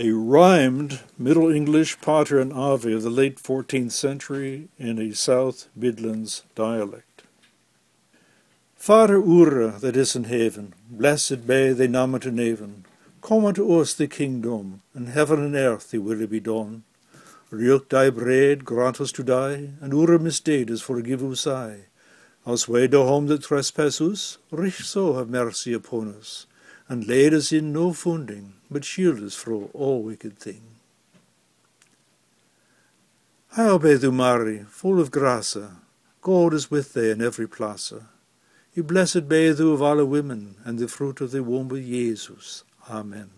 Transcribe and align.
a 0.00 0.12
rhymed 0.12 1.00
Middle 1.18 1.50
English 1.50 2.00
Pater 2.00 2.38
and 2.38 2.52
Ave 2.52 2.92
of 2.92 3.02
the 3.02 3.10
late 3.10 3.42
14th 3.42 3.90
century 3.90 4.68
in 4.78 4.96
a 5.00 5.12
South 5.12 5.66
Midlands 5.74 6.44
dialect. 6.54 7.24
Father 8.76 9.20
Ura 9.20 9.80
that 9.80 9.96
is 9.96 10.14
in 10.14 10.24
heaven, 10.24 10.74
blessed 10.88 11.48
be 11.48 11.72
thy 11.72 11.88
name 11.88 12.16
to 12.20 12.30
neven. 12.30 12.84
Come 13.22 13.44
unto 13.44 13.80
us 13.80 13.92
the 13.92 14.06
kingdom, 14.06 14.82
and 14.94 15.08
heaven 15.08 15.42
and 15.44 15.56
earth 15.56 15.90
thy 15.90 15.98
will 15.98 16.24
be 16.28 16.38
done. 16.38 16.84
Reuk 17.50 17.88
thy 17.88 18.08
bread, 18.08 18.64
grant 18.64 19.00
us 19.00 19.10
to 19.10 19.24
die, 19.24 19.70
and 19.80 19.92
Ura 19.92 20.20
misdeeds 20.20 20.80
forgive 20.80 21.24
us 21.24 21.44
I. 21.44 21.86
As 22.46 22.68
we 22.68 22.86
do 22.86 23.02
home 23.02 23.26
that 23.26 23.42
trespass 23.42 24.00
us, 24.00 24.38
rich 24.52 24.84
so 24.84 25.14
have 25.14 25.28
mercy 25.28 25.72
upon 25.72 26.14
us, 26.14 26.46
and 26.88 27.06
lead 27.06 27.34
us 27.34 27.52
in 27.52 27.72
no 27.72 27.92
funding, 27.92 28.54
but 28.70 28.84
shield 28.84 29.22
us 29.22 29.34
from 29.34 29.68
all 29.74 30.02
wicked 30.02 30.38
thing. 30.38 30.62
Hail 33.54 33.78
Mary, 34.12 34.64
full 34.68 35.00
of 35.00 35.10
grace, 35.10 35.56
God 36.20 36.54
is 36.54 36.70
with 36.70 36.94
thee 36.94 37.10
in 37.10 37.22
every 37.22 37.48
place. 37.48 37.92
You 38.74 38.82
blessed 38.82 39.28
be 39.28 39.50
thou 39.50 39.68
of 39.68 39.82
all 39.82 40.04
women, 40.04 40.56
and 40.64 40.78
the 40.78 40.88
fruit 40.88 41.20
of 41.20 41.32
thy 41.32 41.40
womb 41.40 41.70
is 41.72 41.84
Jesus. 41.84 42.64
Amen. 42.88 43.37